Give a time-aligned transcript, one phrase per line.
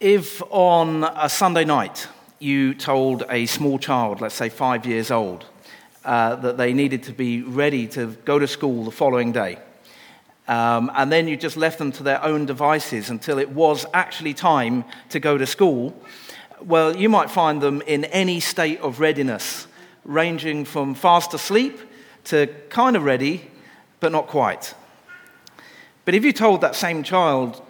[0.00, 2.06] If on a Sunday night
[2.38, 5.44] you told a small child, let's say five years old,
[6.04, 9.58] uh, that they needed to be ready to go to school the following day,
[10.46, 14.34] um, and then you just left them to their own devices until it was actually
[14.34, 16.00] time to go to school,
[16.62, 19.66] well, you might find them in any state of readiness,
[20.04, 21.76] ranging from fast asleep
[22.22, 23.50] to kind of ready,
[23.98, 24.74] but not quite.
[26.04, 27.60] But if you told that same child,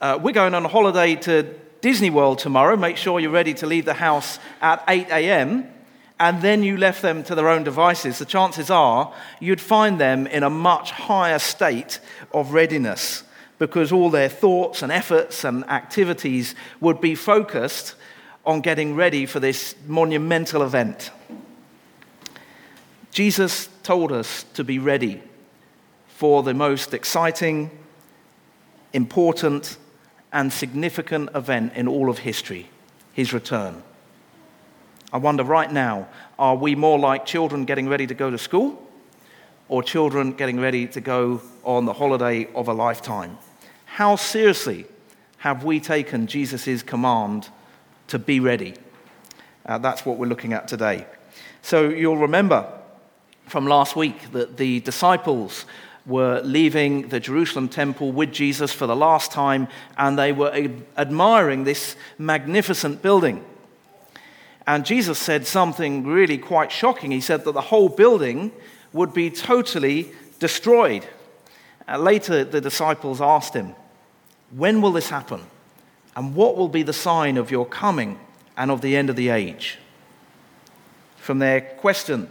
[0.00, 1.54] uh, we're going on a holiday to
[1.84, 5.70] Disney World tomorrow, make sure you're ready to leave the house at 8 a.m.,
[6.18, 10.26] and then you left them to their own devices, the chances are you'd find them
[10.28, 12.00] in a much higher state
[12.32, 13.22] of readiness
[13.58, 17.96] because all their thoughts and efforts and activities would be focused
[18.46, 21.10] on getting ready for this monumental event.
[23.10, 25.22] Jesus told us to be ready
[26.08, 27.70] for the most exciting,
[28.94, 29.76] important,
[30.34, 32.68] and significant event in all of history
[33.14, 33.82] his return.
[35.12, 38.82] I wonder right now are we more like children getting ready to go to school
[39.68, 43.38] or children getting ready to go on the holiday of a lifetime?
[43.86, 44.86] How seriously
[45.38, 47.48] have we taken Jesus' command
[48.08, 48.74] to be ready?
[49.64, 51.06] Uh, that's what we're looking at today.
[51.62, 52.66] So you'll remember
[53.46, 55.64] from last week that the disciples
[56.06, 60.52] were leaving the Jerusalem temple with Jesus for the last time, and they were
[60.96, 63.44] admiring this magnificent building.
[64.66, 67.10] And Jesus said something really quite shocking.
[67.10, 68.52] He said that the whole building
[68.92, 71.06] would be totally destroyed.
[71.86, 73.74] Uh, later, the disciples asked him,
[74.50, 75.42] When will this happen?
[76.16, 78.18] And what will be the sign of your coming
[78.56, 79.78] and of the end of the age?
[81.16, 82.30] From their question,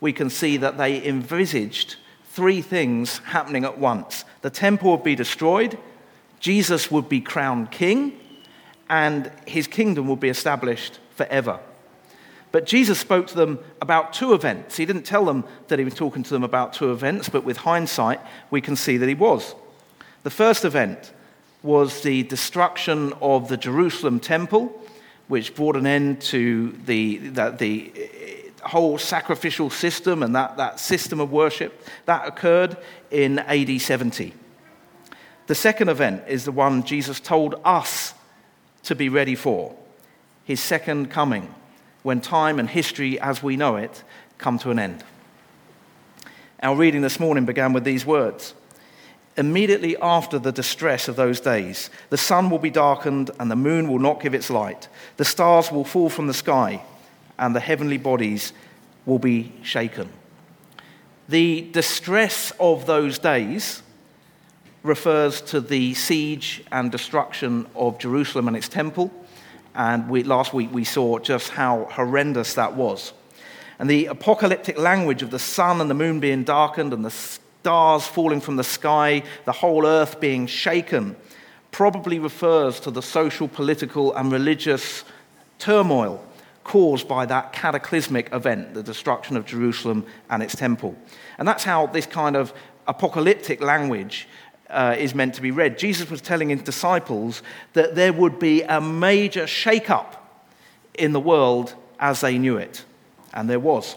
[0.00, 1.96] we can see that they envisaged
[2.34, 5.78] three things happening at once the temple would be destroyed,
[6.40, 8.20] Jesus would be crowned king,
[8.90, 11.60] and his kingdom would be established forever.
[12.52, 14.76] But Jesus spoke to them about two events.
[14.76, 17.56] He didn't tell them that he was talking to them about two events, but with
[17.56, 19.54] hindsight, we can see that he was.
[20.24, 21.12] The first event
[21.62, 24.78] was the destruction of the Jerusalem temple,
[25.28, 27.92] which brought an end to the, the, the
[28.68, 32.76] whole sacrificial system and that, that system of worship, that occurred
[33.10, 34.34] in AD 70.
[35.46, 38.14] The second event is the one Jesus told us
[38.84, 39.74] to be ready for
[40.44, 41.54] his second coming,
[42.02, 44.02] when time and history as we know it
[44.38, 45.04] come to an end.
[46.62, 48.54] Our reading this morning began with these words
[49.36, 53.88] Immediately after the distress of those days, the sun will be darkened and the moon
[53.88, 54.86] will not give its light.
[55.16, 56.82] The stars will fall from the sky
[57.38, 58.52] and the heavenly bodies
[59.06, 60.08] will be shaken.
[61.28, 63.82] The distress of those days
[64.82, 69.10] refers to the siege and destruction of Jerusalem and its temple.
[69.74, 73.12] And we, last week we saw just how horrendous that was.
[73.78, 78.06] And the apocalyptic language of the sun and the moon being darkened and the stars
[78.06, 81.16] falling from the sky, the whole earth being shaken,
[81.72, 85.02] probably refers to the social, political, and religious
[85.58, 86.22] turmoil
[86.64, 90.96] caused by that cataclysmic event, the destruction of Jerusalem and its temple.
[91.38, 92.52] And that's how this kind of
[92.86, 94.26] apocalyptic language
[94.70, 95.78] uh, is meant to be read.
[95.78, 97.42] Jesus was telling his disciples
[97.74, 100.20] that there would be a major shake-up
[100.94, 102.84] in the world as they knew it.
[103.32, 103.96] And there was.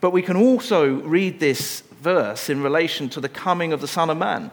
[0.00, 4.10] But we can also read this verse in relation to the coming of the Son
[4.10, 4.50] of Man,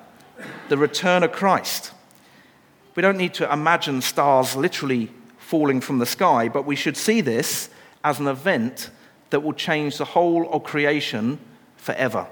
[0.69, 1.91] the return of Christ.
[2.95, 5.11] We don't need to imagine stars literally
[5.53, 7.69] falling from the sky, but we should see this
[8.03, 8.89] as an event
[9.29, 11.37] that will change the whole of creation
[11.77, 12.25] forever.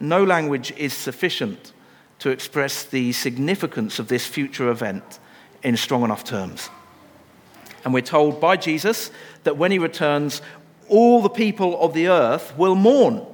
[0.00, 1.72] No language is sufficient
[2.18, 5.20] to express the significance of this future event
[5.62, 6.70] in strong enough terms.
[7.84, 9.12] And we're told by Jesus
[9.44, 10.42] that when he returns,
[10.88, 13.24] all the people of the earth will mourn.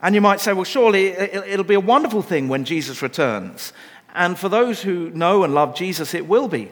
[0.00, 3.74] And you might say, well, surely it'll be a wonderful thing when Jesus returns.
[4.14, 6.70] And for those who know and love Jesus, it will be.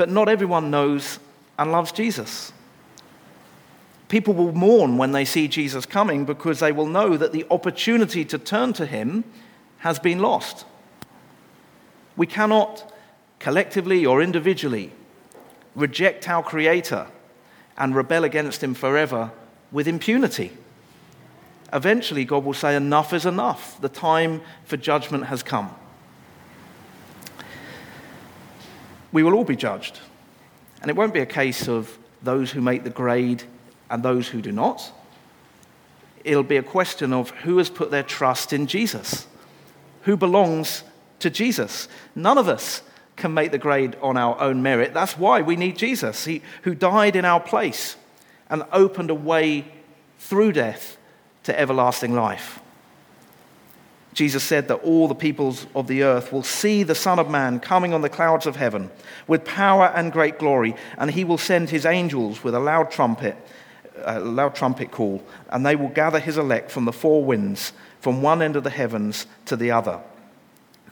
[0.00, 1.18] But not everyone knows
[1.58, 2.54] and loves Jesus.
[4.08, 8.24] People will mourn when they see Jesus coming because they will know that the opportunity
[8.24, 9.24] to turn to him
[9.80, 10.64] has been lost.
[12.16, 12.90] We cannot
[13.40, 14.90] collectively or individually
[15.74, 17.06] reject our Creator
[17.76, 19.30] and rebel against him forever
[19.70, 20.50] with impunity.
[21.74, 23.78] Eventually, God will say, Enough is enough.
[23.82, 25.74] The time for judgment has come.
[29.12, 29.98] We will all be judged.
[30.80, 33.42] And it won't be a case of those who make the grade
[33.90, 34.92] and those who do not.
[36.24, 39.26] It'll be a question of who has put their trust in Jesus,
[40.02, 40.84] who belongs
[41.20, 41.88] to Jesus.
[42.14, 42.82] None of us
[43.16, 44.94] can make the grade on our own merit.
[44.94, 47.96] That's why we need Jesus, he, who died in our place
[48.48, 49.66] and opened a way
[50.18, 50.96] through death
[51.44, 52.60] to everlasting life.
[54.12, 57.60] Jesus said that all the peoples of the earth will see the Son of Man
[57.60, 58.90] coming on the clouds of heaven
[59.28, 63.36] with power and great glory, and he will send his angels with a loud trumpet,
[64.02, 68.20] a loud trumpet call, and they will gather his elect from the four winds, from
[68.20, 70.00] one end of the heavens to the other.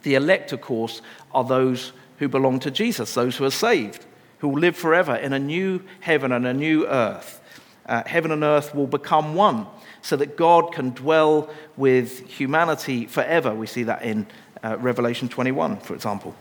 [0.03, 1.01] The elect, of course,
[1.33, 4.05] are those who belong to Jesus, those who are saved,
[4.37, 7.41] who will live forever in a new heaven and a new earth.
[7.85, 9.67] Uh, heaven and earth will become one
[10.01, 13.53] so that God can dwell with humanity forever.
[13.53, 14.27] We see that in
[14.63, 16.35] uh, Revelation 21, for example.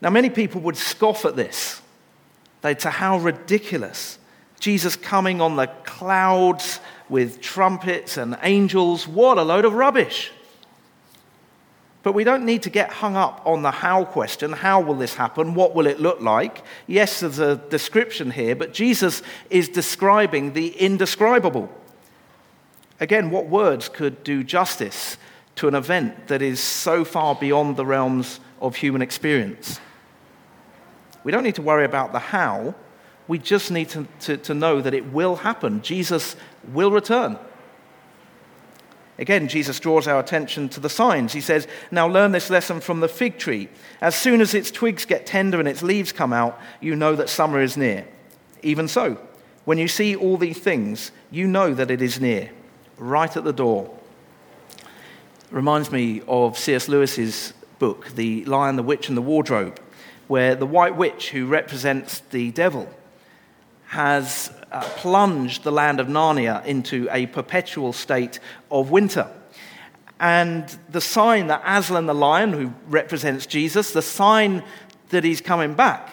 [0.00, 1.80] Now, many people would scoff at this.
[2.62, 4.18] They'd say, How ridiculous.
[4.58, 9.06] Jesus coming on the clouds with trumpets and angels.
[9.06, 10.32] What a load of rubbish.
[12.02, 14.52] But we don't need to get hung up on the how question.
[14.52, 15.54] How will this happen?
[15.54, 16.62] What will it look like?
[16.86, 21.68] Yes, there's a description here, but Jesus is describing the indescribable.
[22.98, 25.18] Again, what words could do justice
[25.56, 29.80] to an event that is so far beyond the realms of human experience?
[31.24, 32.74] We don't need to worry about the how,
[33.28, 35.82] we just need to, to, to know that it will happen.
[35.82, 36.36] Jesus
[36.72, 37.38] will return.
[39.18, 41.32] Again, Jesus draws our attention to the signs.
[41.32, 43.68] He says, Now learn this lesson from the fig tree.
[44.00, 47.28] As soon as its twigs get tender and its leaves come out, you know that
[47.28, 48.06] summer is near.
[48.62, 49.18] Even so,
[49.64, 52.50] when you see all these things, you know that it is near
[52.98, 53.94] right at the door.
[55.50, 56.88] Reminds me of C.S.
[56.88, 59.80] Lewis's book, The Lion, the Witch, and the Wardrobe,
[60.26, 62.88] where the white witch, who represents the devil,
[63.86, 68.40] has uh, plunged the land of Narnia into a perpetual state
[68.70, 69.30] of winter.
[70.18, 74.64] And the sign that Aslan the lion, who represents Jesus, the sign
[75.10, 76.10] that he's coming back,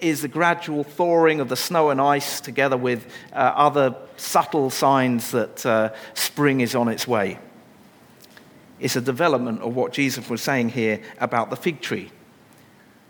[0.00, 5.30] is the gradual thawing of the snow and ice together with uh, other subtle signs
[5.30, 7.38] that uh, spring is on its way.
[8.78, 12.10] It's a development of what Jesus was saying here about the fig tree.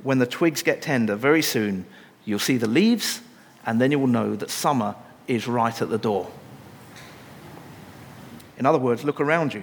[0.03, 1.87] When the twigs get tender, very soon
[2.25, 3.21] you'll see the leaves,
[3.65, 4.97] and then you will know that summer
[5.29, 6.31] is right at the door.
[8.59, 9.63] In other words, look around you.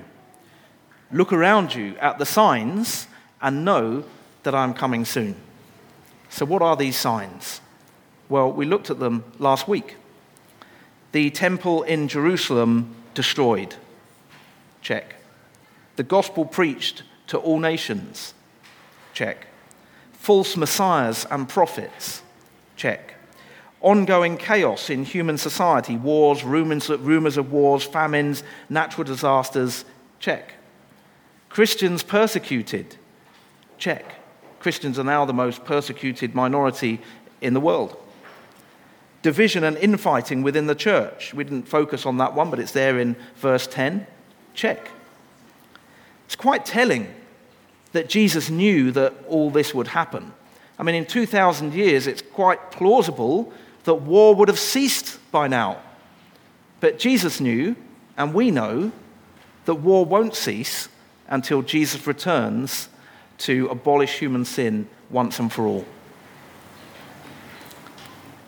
[1.11, 3.07] Look around you at the signs
[3.41, 4.03] and know
[4.43, 5.35] that I'm coming soon.
[6.29, 7.61] So, what are these signs?
[8.29, 9.95] Well, we looked at them last week.
[11.11, 13.75] The temple in Jerusalem destroyed.
[14.81, 15.15] Check.
[15.95, 18.33] The gospel preached to all nations.
[19.13, 19.47] Check.
[20.13, 22.21] False messiahs and prophets.
[22.75, 23.15] Check.
[23.81, 29.85] Ongoing chaos in human society, wars, rumors, of wars, famines, natural disasters.
[30.19, 30.53] Check.
[31.49, 32.97] Christians persecuted.
[33.77, 34.15] Check.
[34.59, 36.99] Christians are now the most persecuted minority
[37.41, 37.95] in the world.
[39.21, 41.33] Division and infighting within the church.
[41.33, 44.07] We didn't focus on that one, but it's there in verse 10.
[44.53, 44.89] Check.
[46.25, 47.13] It's quite telling
[47.93, 50.33] that Jesus knew that all this would happen.
[50.79, 53.51] I mean, in 2,000 years, it's quite plausible
[53.85, 55.81] that war would have ceased by now.
[56.79, 57.75] But Jesus knew,
[58.17, 58.91] and we know,
[59.65, 60.89] that war won't cease
[61.27, 62.89] until Jesus returns
[63.39, 65.85] to abolish human sin once and for all.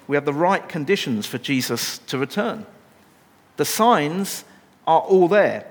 [0.07, 2.65] We have the right conditions for Jesus to return.
[3.57, 4.43] The signs
[4.87, 5.65] are all there.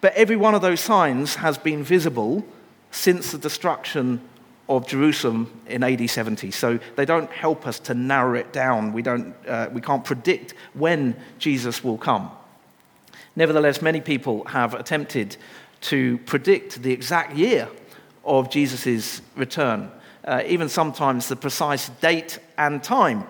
[0.00, 2.44] But every one of those signs has been visible
[2.90, 4.20] since the destruction
[4.68, 6.50] of Jerusalem in AD 70.
[6.50, 8.92] So they don't help us to narrow it down.
[8.92, 12.30] We, don't, uh, we can't predict when Jesus will come.
[13.34, 15.36] Nevertheless, many people have attempted
[15.82, 17.68] to predict the exact year
[18.28, 19.90] of Jesus' return,
[20.24, 23.24] uh, even sometimes the precise date and time.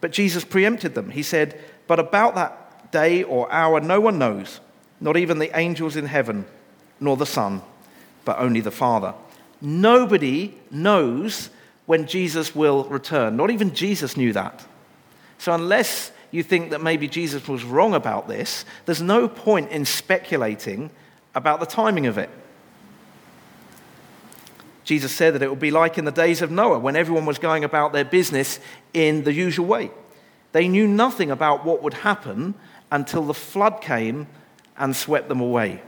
[0.00, 1.10] But Jesus preempted them.
[1.10, 4.60] He said, But about that day or hour, no one knows,
[5.00, 6.46] not even the angels in heaven,
[7.00, 7.62] nor the Son,
[8.24, 9.14] but only the Father.
[9.60, 11.50] Nobody knows
[11.86, 13.36] when Jesus will return.
[13.36, 14.64] Not even Jesus knew that.
[15.38, 19.84] So, unless you think that maybe Jesus was wrong about this, there's no point in
[19.84, 20.90] speculating
[21.34, 22.30] about the timing of it.
[24.88, 27.38] Jesus said that it would be like in the days of Noah when everyone was
[27.38, 28.58] going about their business
[28.94, 29.90] in the usual way.
[30.52, 32.54] They knew nothing about what would happen
[32.90, 34.28] until the flood came
[34.78, 35.82] and swept them away.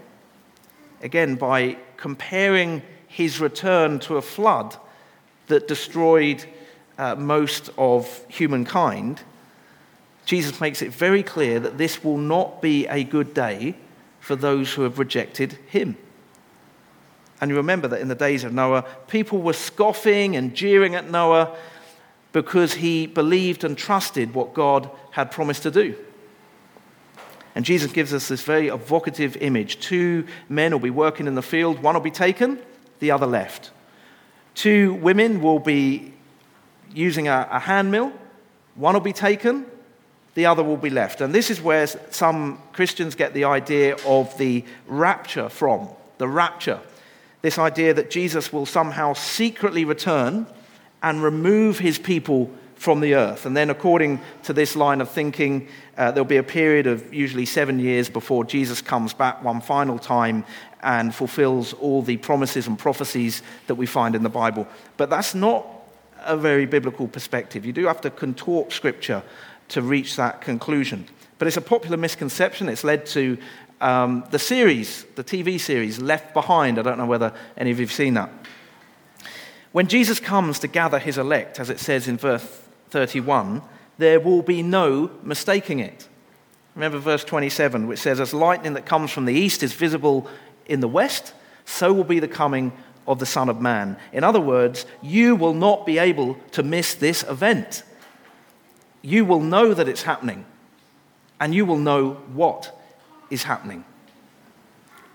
[1.01, 4.77] Again, by comparing his return to a flood
[5.47, 6.45] that destroyed
[6.99, 9.23] uh, most of humankind,
[10.27, 13.77] Jesus makes it very clear that this will not be a good day
[14.21, 15.97] for those who have rejected him.
[17.41, 21.11] And you remember that in the days of Noah, people were scoffing and jeering at
[21.11, 21.57] Noah
[22.33, 25.97] because he believed and trusted what God had promised to do.
[27.55, 29.81] And Jesus gives us this very evocative image.
[29.81, 32.61] Two men will be working in the field, one will be taken,
[33.01, 33.71] the other left.
[34.55, 36.13] Two women will be
[36.95, 38.13] using a, a hand mill,
[38.75, 39.67] one will be taken,
[40.35, 41.21] the other will be left.
[41.21, 45.89] And this is where some Christians get the idea of the rapture from.
[46.19, 46.81] The rapture.
[47.43, 50.47] This idea that Jesus will somehow secretly return
[51.03, 53.45] and remove his people from the earth.
[53.45, 55.69] And then, according to this line of thinking,
[55.99, 59.99] uh, there'll be a period of usually seven years before Jesus comes back one final
[59.99, 60.45] time
[60.83, 64.67] and fulfills all the promises and prophecies that we find in the Bible.
[64.97, 65.67] But that's not
[66.25, 67.67] a very biblical perspective.
[67.67, 69.23] You do have to contort Scripture
[69.69, 71.07] to reach that conclusion.
[71.39, 72.69] But it's a popular misconception.
[72.69, 73.37] It's led to
[73.81, 76.79] um, the series, the TV series, Left Behind.
[76.79, 78.31] I don't know whether any of you have seen that.
[79.73, 82.45] When Jesus comes to gather his elect, as it says in verse
[82.91, 83.63] 31,
[83.99, 86.09] there will be no mistaking it.
[86.75, 90.29] Remember verse 27, which says, As lightning that comes from the east is visible
[90.67, 91.35] in the west,
[91.65, 92.73] so will be the coming
[93.07, 93.97] of the Son of Man.
[94.13, 97.83] In other words, you will not be able to miss this event.
[99.03, 100.45] You will know that it's happening,
[101.39, 102.80] and you will know what
[103.31, 103.85] is happening.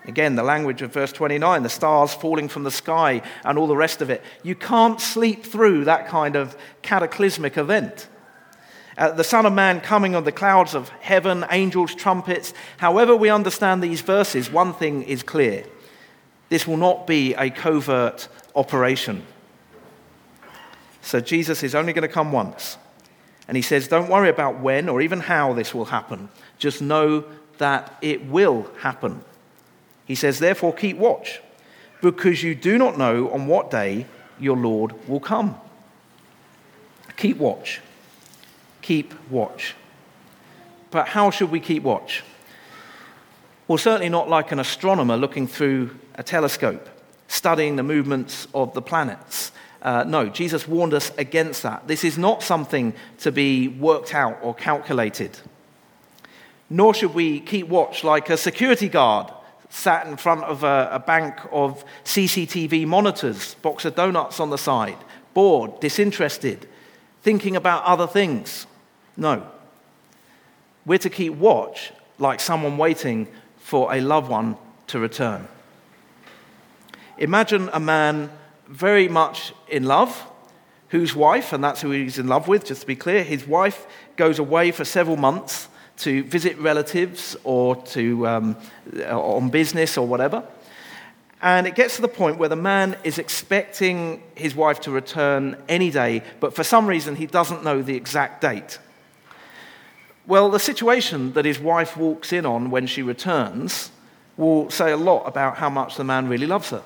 [0.06, 3.76] Again, the language of verse 29, the stars falling from the sky and all the
[3.76, 4.24] rest of it.
[4.44, 8.08] You can't sleep through that kind of cataclysmic event.
[8.98, 12.54] Uh, the Son of Man coming on the clouds of heaven, angels, trumpets.
[12.78, 15.66] However, we understand these verses, one thing is clear
[16.50, 19.26] this will not be a covert operation.
[21.02, 22.78] So Jesus is only going to come once.
[23.48, 26.30] And he says, Don't worry about when or even how this will happen.
[26.58, 27.26] Just know
[27.58, 29.24] that it will happen.
[30.06, 31.42] He says, Therefore, keep watch,
[32.02, 34.06] because you do not know on what day
[34.40, 35.56] your Lord will come.
[37.18, 37.82] Keep watch.
[38.82, 39.76] Keep watch.
[40.92, 42.24] But how should we keep watch?
[43.68, 46.88] Well, certainly not like an astronomer looking through a telescope,
[47.28, 49.52] studying the movements of the planets.
[49.82, 51.88] Uh, no, Jesus warned us against that.
[51.88, 55.38] This is not something to be worked out or calculated.
[56.70, 59.32] Nor should we keep watch like a security guard
[59.70, 64.58] sat in front of a, a bank of CCTV monitors, box of donuts on the
[64.58, 64.98] side,
[65.34, 66.68] bored, disinterested,
[67.22, 68.68] thinking about other things.
[69.18, 69.46] No.
[70.86, 74.58] We're to keep watch like someone waiting for a loved one
[74.88, 75.48] to return.
[77.18, 78.30] Imagine a man
[78.68, 80.26] very much in love,
[80.90, 83.88] whose wife, and that's who he's in love with, just to be clear, his wife
[84.16, 88.58] goes away for several months to visit relatives or to, um,
[89.10, 90.44] on business or whatever.
[91.42, 95.58] And it gets to the point where the man is expecting his wife to return
[95.70, 98.80] any day, but for some reason he doesn't know the exact date.
[100.28, 103.92] Well, the situation that his wife walks in on when she returns
[104.38, 106.84] will say a lot about how much the man really loves her.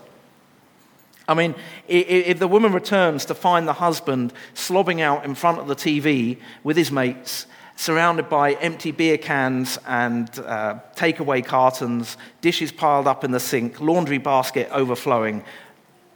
[1.27, 1.53] I mean,
[1.87, 6.37] if the woman returns to find the husband slobbing out in front of the TV
[6.63, 7.45] with his mates,
[7.79, 13.79] surrounded by empty beer cans and uh, takeaway cartons, dishes piled up in the sink,
[13.79, 15.41] laundry basket overflowing,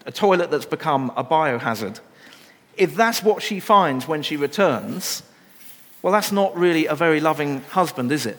[0.05, 2.01] a toilet that's become a biohazard.
[2.75, 5.23] If that's what she finds when she returns,
[6.01, 8.37] well, that's not really a very loving husband, is it?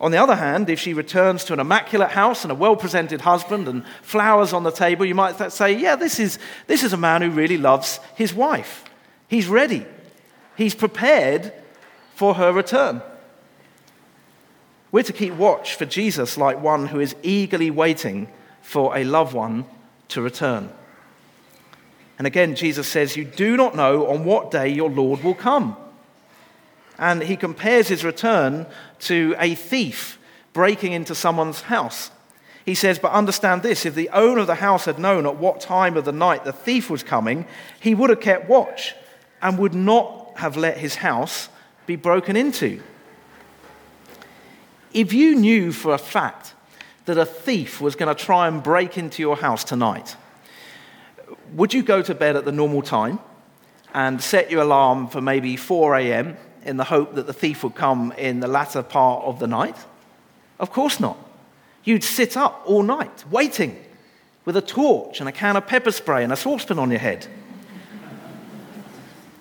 [0.00, 3.20] On the other hand, if she returns to an immaculate house and a well presented
[3.20, 6.96] husband and flowers on the table, you might say, yeah, this is, this is a
[6.96, 8.82] man who really loves his wife.
[9.28, 9.86] He's ready,
[10.56, 11.52] he's prepared
[12.16, 13.02] for her return.
[14.90, 18.28] We're to keep watch for Jesus like one who is eagerly waiting
[18.62, 19.66] for a loved one
[20.08, 20.70] to return.
[22.16, 25.76] And again, Jesus says, You do not know on what day your Lord will come.
[26.98, 28.64] And he compares his return
[29.00, 30.18] to a thief
[30.54, 32.10] breaking into someone's house.
[32.64, 35.60] He says, But understand this if the owner of the house had known at what
[35.60, 37.46] time of the night the thief was coming,
[37.78, 38.94] he would have kept watch
[39.42, 41.50] and would not have let his house
[41.86, 42.82] be broken into.
[44.92, 46.54] If you knew for a fact
[47.04, 50.16] that a thief was going to try and break into your house tonight,
[51.52, 53.18] would you go to bed at the normal time
[53.94, 56.36] and set your alarm for maybe 4 a.m.
[56.64, 59.76] in the hope that the thief would come in the latter part of the night?
[60.58, 61.16] Of course not.
[61.84, 63.78] You'd sit up all night waiting
[64.44, 67.26] with a torch and a can of pepper spray and a saucepan on your head.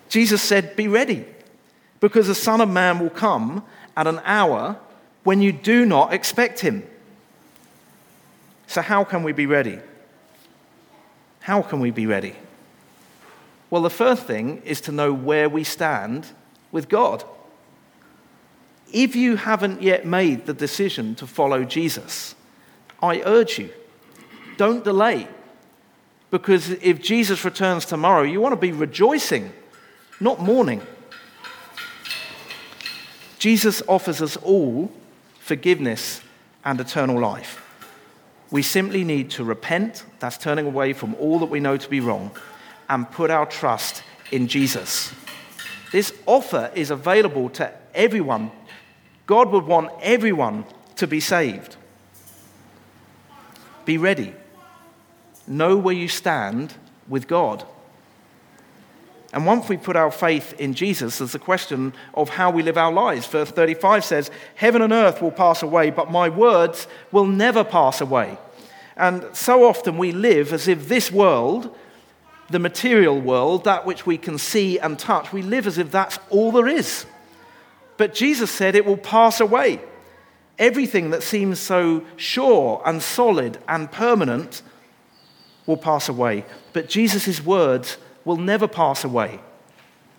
[0.09, 1.25] Jesus said, Be ready
[2.05, 3.63] because the Son of Man will come
[3.97, 4.77] at an hour
[5.23, 6.83] when you do not expect him.
[8.67, 9.79] So, how can we be ready?
[11.39, 12.35] How can we be ready?
[13.71, 16.27] Well, the first thing is to know where we stand
[16.71, 17.23] with God.
[18.93, 22.35] If you haven't yet made the decision to follow Jesus,
[23.01, 23.71] I urge you,
[24.57, 25.27] don't delay.
[26.29, 29.51] Because if Jesus returns tomorrow, you want to be rejoicing,
[30.19, 30.85] not mourning.
[33.37, 34.91] Jesus offers us all
[35.39, 36.21] forgiveness
[36.63, 37.61] and eternal life.
[38.51, 41.99] We simply need to repent, that's turning away from all that we know to be
[41.99, 42.31] wrong,
[42.89, 45.13] and put our trust in Jesus.
[45.91, 48.51] This offer is available to everyone.
[49.25, 50.65] God would want everyone
[50.97, 51.75] to be saved.
[53.85, 54.33] Be ready.
[55.47, 56.73] Know where you stand
[57.07, 57.65] with God.
[59.35, 62.77] And once we put our faith in Jesus, there's a question of how we live
[62.77, 63.27] our lives.
[63.27, 67.99] Verse 35 says, Heaven and earth will pass away, but my words will never pass
[67.99, 68.37] away.
[68.95, 71.75] And so often we live as if this world,
[72.49, 76.17] the material world, that which we can see and touch, we live as if that's
[76.29, 77.05] all there is.
[77.97, 79.81] But Jesus said it will pass away.
[80.57, 84.61] Everything that seems so sure and solid and permanent
[85.65, 86.45] will pass away.
[86.71, 89.39] But Jesus' words will never pass away,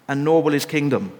[0.08, 1.12] and nor will his kingdom.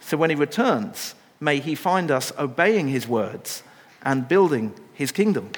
[0.00, 3.62] So when he returns, may he find us obeying his words
[4.02, 5.50] and building his kingdom.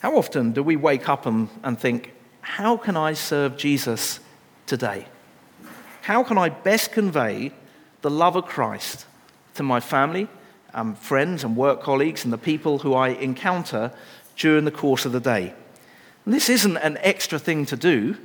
[0.00, 2.12] How often do we wake up and, and think,
[2.42, 4.20] how can I serve Jesus
[4.66, 5.06] today?
[6.02, 7.52] How can I best convey
[8.02, 9.06] the love of Christ
[9.54, 10.28] to my family,
[10.72, 13.90] and friends, and work colleagues, and the people who I encounter
[14.36, 15.54] during the course of the day?
[16.26, 18.16] This isn't an extra thing to do.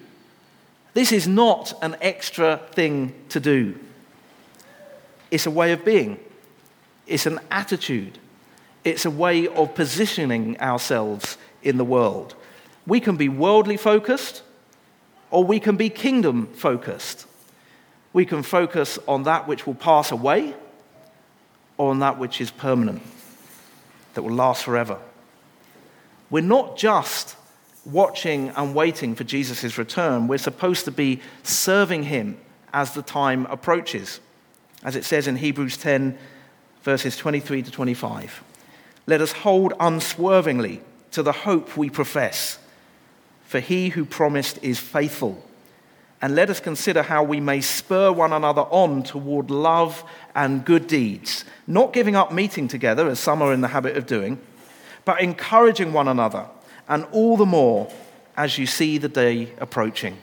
[0.94, 3.80] This is not an extra thing to do.
[5.30, 6.20] It's a way of being,
[7.08, 8.18] it's an attitude,
[8.84, 12.36] it's a way of positioning ourselves in the world.
[12.86, 14.42] We can be worldly focused
[15.30, 17.28] or we can be kingdom focused.
[18.12, 20.54] We can focus on that which will pass away
[21.78, 23.02] or on that which is permanent,
[24.16, 24.98] that will last forever.
[26.30, 27.38] We're not just
[27.86, 32.38] watching and waiting for Jesus' return, we're supposed to be serving him
[32.74, 34.20] as the time approaches,
[34.84, 36.18] as it says in Hebrews 10,
[36.84, 38.44] verses 23 to 25.
[39.08, 42.60] Let us hold unswervingly to the hope we profess,
[43.46, 45.44] for he who promised is faithful.
[46.22, 50.04] And let us consider how we may spur one another on toward love
[50.36, 54.06] and good deeds, not giving up meeting together, as some are in the habit of
[54.06, 54.40] doing,
[55.04, 56.46] but encouraging one another
[56.92, 57.90] and all the more
[58.36, 60.18] as you see the day approaching.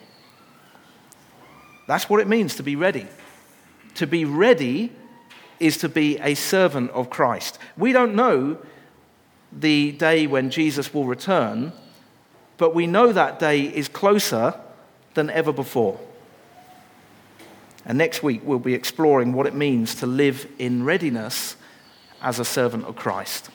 [1.87, 3.07] That's what it means to be ready.
[3.95, 4.91] To be ready
[5.59, 7.57] is to be a servant of Christ.
[7.75, 8.59] We don't know
[9.51, 11.73] the day when Jesus will return,
[12.57, 14.53] but we know that day is closer
[15.15, 15.99] than ever before.
[17.83, 21.55] And next week we'll be exploring what it means to live in readiness
[22.21, 23.49] as a servant of Christ.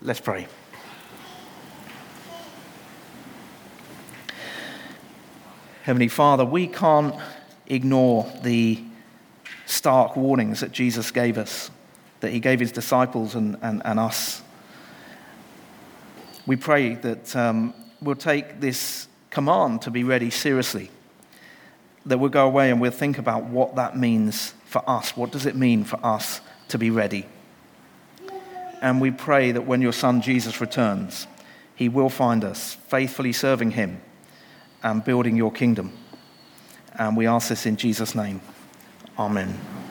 [0.00, 0.46] Let's pray.
[5.82, 7.12] Heavenly Father, we can't
[7.66, 8.80] ignore the
[9.66, 11.72] stark warnings that Jesus gave us,
[12.20, 14.42] that he gave his disciples and, and, and us.
[16.46, 20.88] We pray that um, we'll take this command to be ready seriously,
[22.06, 25.16] that we'll go away and we'll think about what that means for us.
[25.16, 27.26] What does it mean for us to be ready?
[28.80, 31.26] And we pray that when your Son Jesus returns,
[31.74, 34.00] he will find us faithfully serving him
[34.82, 35.92] and building your kingdom.
[36.98, 38.40] And we ask this in Jesus' name.
[39.18, 39.81] Amen.